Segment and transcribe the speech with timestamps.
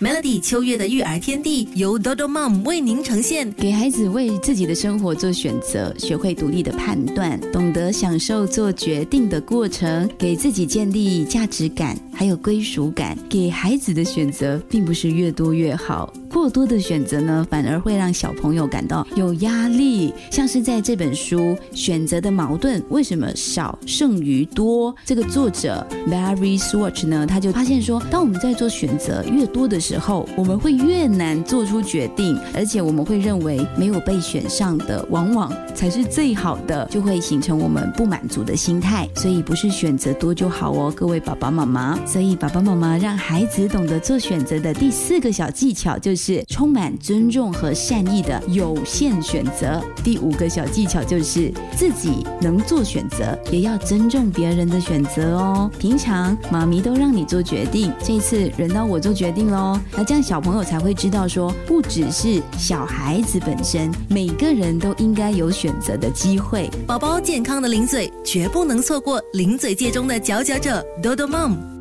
[0.00, 13.16] Melody 秋月的育儿天地由 Dodo Mom 为您呈现，给孩子为自己的生活做选择，学会独立的判断，懂得享受做决定的过程，给自己建立价值感，还有归属感。
[13.30, 20.12] 给孩子的选择并不是越多越好，过多的选择呢，反而会让小朋友感到有压力。
[20.32, 21.38] 像是在这本书
[21.72, 39.08] 《选择的矛盾：为什么少胜于多》，这个作者 Barry Swatch 呢，他就发现说，当我们在做选择越多的时候，我们会越难做出决定，而且我们会认为没有被选上的往往才是最好的，就会形成我们不满足的心态。
[39.14, 41.96] 所以不是选择多就好哦，各位爸爸妈妈。
[42.04, 49.78] 所以爸爸妈妈让孩子懂得做选择的第四个小技巧就是是充满尊重和善意的有限选择。
[50.02, 55.70] 第五个小技巧就是自己能做选择，也要尊重别人的选择哦。
[55.78, 59.78] 平常妈咪都让你做决定，这次轮到我做决定喽。
[59.92, 66.70] 那这样小朋友才会知道，说不只是小孩子本身，每个人都应该有选择的机会。
[66.86, 71.73] 宝宝健康的零嘴，绝不能错过零嘴界中的佼佼者，Dodo Mom。